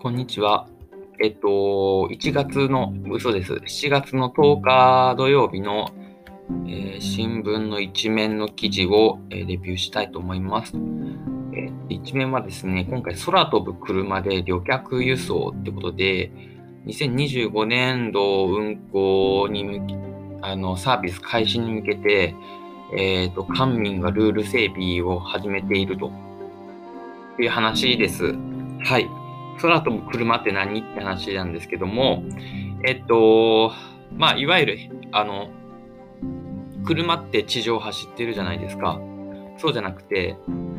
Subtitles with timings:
[0.00, 0.68] こんにちは。
[1.20, 1.48] えっと、
[2.12, 3.54] 1月の、嘘です。
[3.54, 5.90] 7月の10日土曜日の、
[6.68, 10.76] えー、新聞の一面の記事を、えー、レビューしたいと思います。
[10.76, 16.30] えー、一面はですね、今回空飛ぶ車で旅客輸送ってことで、
[16.86, 19.94] 2025年度運行に向け、
[20.42, 22.36] あの、サービス開始に向けて、
[22.96, 26.12] えっ、と、官民がルール整備を始めていると
[27.40, 28.36] いう話です。
[28.84, 29.17] はい。
[29.60, 30.80] 空飛ぶ車って何？
[30.80, 32.24] って話なんですけども、
[32.86, 33.72] えっと、
[34.16, 34.78] まあ、いわゆる、
[35.12, 35.50] あの、
[36.84, 39.00] 車って地上走ってるじゃないですか。
[39.58, 40.36] そうじゃなくて、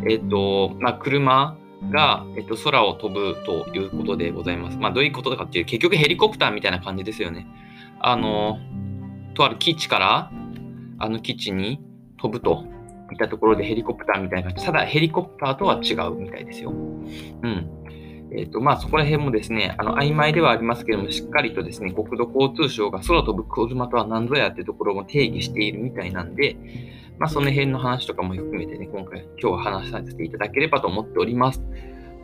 [0.09, 1.57] えっと、まあ、車
[1.91, 4.77] が、えっと、空を飛ぶということでございます。
[4.77, 7.47] まあ、どういうことかっていう、結局ヘリコプターみたいな感じですよね。
[7.99, 8.57] あの、
[9.33, 10.31] とある基地から、
[11.01, 11.81] あの基地に
[12.17, 12.65] 飛ぶと
[13.11, 14.65] いったところでヘリコプターみたいな感じ。
[14.65, 16.71] ただヘリコプターとは違うみたいですよ。
[16.71, 16.73] う
[17.47, 17.78] ん。
[18.31, 26.57] えーとまあ、そこら辺もですね、あの曖昧ではありますけれども、しっかりとですね、国土交通省が空飛ぶ車とは何ぞやっていうところも定義しているみたいなんで、
[27.17, 31.61] まあ、その辺の話とかも含めてね、今回、今日は話させていただければと思っております。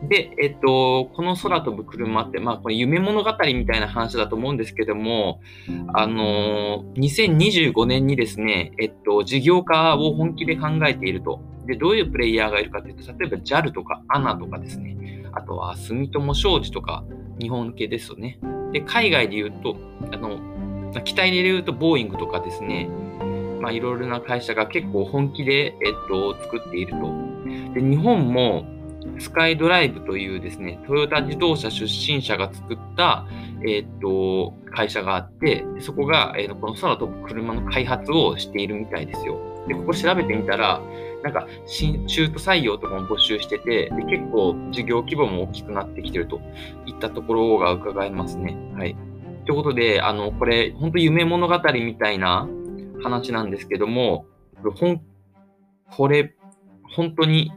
[0.02, 5.40] で、えっと、この空飛ぶ車って、まあ、これ夢物語みたいな話だと思うんですけども、
[5.94, 11.40] あの2025年にですね、えっと、事業化を本気で考えていると。
[11.66, 17.04] で、どういうプレイヤーがいるかというと、例えば JAL とか ANA とかですね、あとは住友商事とか
[17.38, 18.38] 日本系ですよね。
[18.72, 19.76] で、海外で言うと、
[20.12, 20.38] あの、
[21.04, 22.88] 機体で言うとボーイングとかですね、
[23.60, 26.98] まあいろいろな会社が結構本気で、えっと、作っていると。
[27.74, 28.64] で、日本も
[29.18, 33.26] スカイドライブというですね、トヨタ自動車出身者が作った、
[33.66, 39.55] えっと、会社があって、そこが、えー、この空飛ぶ車の開発をしているみたいですよ。
[39.68, 40.80] で、ここ調べてみたら、
[41.22, 46.40] なんか新、中途採用とかも募集してて、で結構事業規模も大きくなってきてると
[46.86, 48.56] いったところが伺えますね。
[48.76, 48.96] はい。
[49.44, 52.48] ということで、あの、これ、本当夢物語みたいな
[53.02, 54.26] 話なんですけども、
[54.76, 55.02] ほん、
[55.90, 56.34] これ、
[56.94, 57.52] 本当に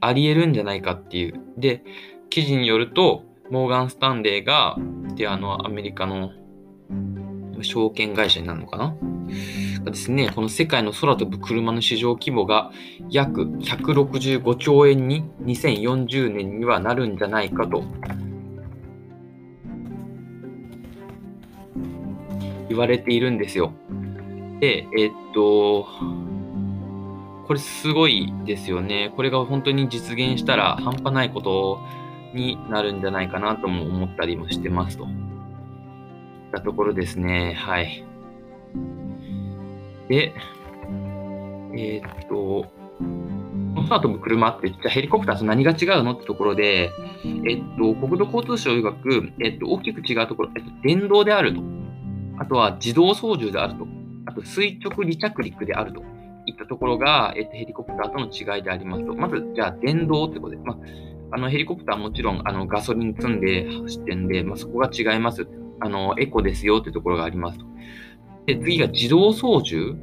[0.00, 1.40] あり得るんじゃないかっていう。
[1.58, 1.82] で、
[2.30, 4.76] 記事によると、モーガン・スタンレーが、
[5.14, 6.30] で、あの、アメリカの
[7.64, 8.96] 証券会社になるのかな？
[9.84, 12.70] がですね、この世界の空飛ぶ車の市場規模が
[13.10, 17.82] 約165兆円に2040年にはなるんじゃないかと
[22.68, 23.72] 言われているんですよ。
[24.60, 25.86] で、えっと、
[27.46, 29.12] これすごいですよね。
[29.16, 31.80] これが本当に実現したら半端ないこと
[32.34, 35.08] になるんじゃないかなとも思ったりもしてますと。
[36.50, 37.54] たところですね。
[37.54, 38.04] はい。
[40.08, 40.32] で、
[41.74, 42.70] えー、っと、
[43.88, 46.90] 空飛ぶ車って、じゃヘリコプターと何が違うのってところで、
[47.48, 51.62] えっと、国土交通省曰く、えっと、大きく違うところ、えっと、電動であると。
[52.38, 53.86] あとは自動操縦であると。
[54.26, 56.02] あと、垂直離着陸であると。
[56.46, 59.14] いったところが、えっと、ヘリコプターとの違いでありますと。
[59.14, 60.76] まず、じゃあ、電動ってことで、まあ、
[61.32, 65.46] あのヘリコプターはもちろんあのガソリン積んで走ってんで、まあ、そこが違います。
[65.80, 67.64] あのエコですよってところがありますと。
[68.46, 69.98] で、次が自動操縦。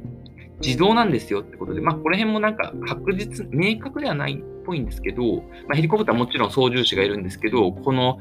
[0.60, 8.18] 自動なんですよってことで、まあ、この辺もなんか確実、明確ではないっぽいんですけど、まあ、ヘリコプターもちろん操縦士がいるんですけど、この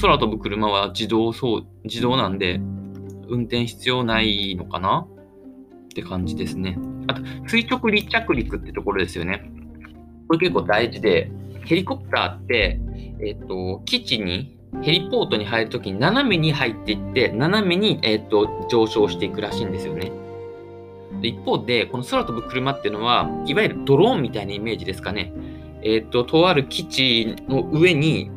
[0.00, 2.54] 空飛ぶ車は自動そう、自動なんで、
[3.28, 5.06] 運転必要ないのかな？
[5.86, 6.78] って感じですね。
[7.06, 9.50] あと、垂直離着陸ってところですよね。
[10.28, 11.30] これ結構大事で、
[11.66, 12.80] ヘリコプターって、
[13.20, 20.12] えっ、ー、と、基地にヘリポートに入るときに斜めに入っていって、斜めに、えーと、上昇していくらしいんですよね。
[21.22, 25.32] 一方で、この空飛ぶ車っていうのは、いわゆるドローンみたいなイメージですかね。
[25.82, 28.30] えっ、ー、と、とある基地の上に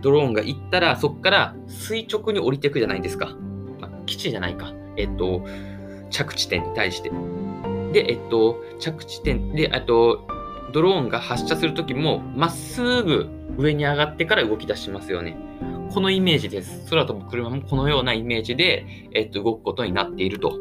[0.00, 3.36] ドローンが行ったら、そこから垂直に降りていくじゃないですか。
[3.80, 4.72] まあ、基地じゃないか。
[4.96, 5.44] えっ、ー、と、
[6.10, 7.10] 着地点に対して。
[7.92, 10.26] で、えっ、ー、と、着地点で、あと、
[10.72, 15.36] ドローンが発射するときも、まっすぐ上に上がってから動き出しますよね。
[15.92, 16.88] このイメージです。
[16.90, 20.58] 空飛ぶ車もこのようなイメージで、えっと、動くことになっていると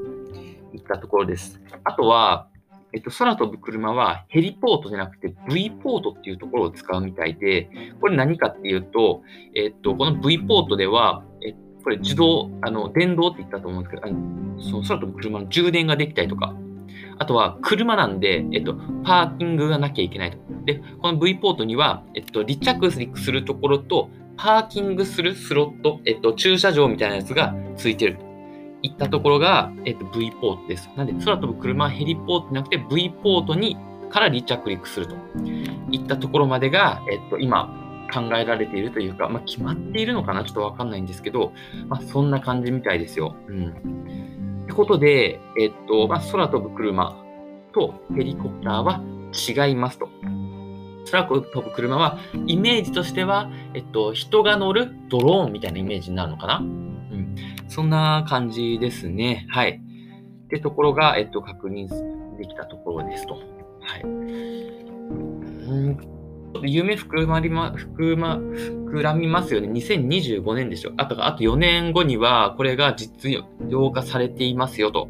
[0.74, 1.62] いったところです。
[1.84, 2.48] あとは、
[2.94, 7.70] えっと、空飛ぶ車はヘリポートじゃなくて V ポートっていうところを使うみたいで、
[8.02, 9.22] これ何かっていうと、
[9.56, 11.54] えっと、この V ポートでは、え
[11.84, 16.54] これ自動、あの、電動って言ったと思うんですけど、あのその空飛ぶ車の充電ができたりとか、
[17.20, 20.38] あとは車なんで、えっと、パーキングがなきゃいけないと。
[20.66, 28.24] で、この V ポートには、えっと、離着陸するところと、パーキングするスロット、えっと、駐車場みたいなやつがついてると
[28.82, 30.90] いったところが、えっと、V ポートです。
[30.96, 33.78] なんで、空飛ぶ車はヘリポートじゃなくて V ポートに
[34.10, 35.16] から離着陸すると
[35.92, 37.76] いったところまでが、えっと、今、
[38.12, 40.44] 考えられているというか、まあ、決まっているのかな？
[40.44, 41.52] ちょっとわかんないんですけど、
[41.88, 43.36] まあ、そんな感じみたいですよ。
[43.48, 44.19] うん。
[44.70, 47.18] ってことで、えっと、まあ、空飛ぶ車
[47.74, 49.02] とヘリコプターは
[49.68, 50.10] 違いますと。
[51.12, 56.60] 空飛ぶ車は、イメージとしては、えっと、人が乗るドローンみたいなイメージになるのかな？
[56.60, 57.36] うん。
[57.68, 59.48] そんな感じですね。
[59.50, 59.82] はい。
[60.46, 61.88] ってところが、えっと、確認
[62.38, 63.34] できたところですと。
[63.34, 63.40] は
[63.98, 64.04] い。
[66.64, 69.68] 夢膨らみま、膨ま、膨らみますよね。
[69.70, 70.92] 2025年でしょ。
[70.98, 73.32] あと、あと4年後には、これが実
[73.70, 75.10] 用化されていますよ、と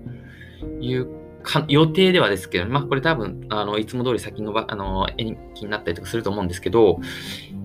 [0.82, 1.08] いう
[1.44, 7.00] か予定ではですけど、まあ、これ多分、あの、いつも通り先のば、あの、延期になったりとかすると思うんですけど、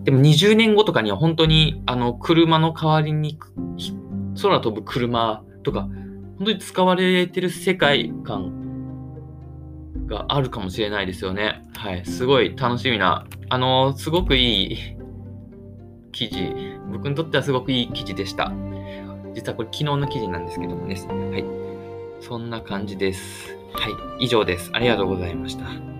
[0.05, 3.38] でも20年後とかには本当に、あの、車の代わりに、
[4.41, 5.88] 空飛ぶ車とか、
[6.38, 8.64] 本当に使われてる世界観
[10.06, 11.67] があるかもしれないですよね。
[11.77, 12.05] はい。
[12.05, 14.79] すごい楽しみな、あの、すごくいい
[16.12, 16.55] 記事、
[16.93, 18.53] 僕にとってはすごくいい記事でした。
[19.35, 20.95] 実はこれ昨日の記事なんですけどもね。
[20.95, 21.45] はい。
[22.21, 23.56] そんな感じです。
[23.73, 24.25] はい。
[24.25, 24.71] 以上です。
[24.73, 25.94] ありがとうございました。